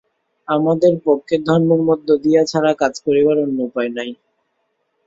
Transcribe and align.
আমাদের 0.47 0.93
পক্ষে 1.05 1.35
ধর্মের 1.47 1.81
মধ্য 1.89 2.07
দিয়া 2.23 2.41
ছাড়া 2.45 2.71
কাজ 2.81 2.93
করিবার 3.05 3.37
অন্য 3.39 3.57
উপায় 3.69 3.91
নাই। 3.97 4.09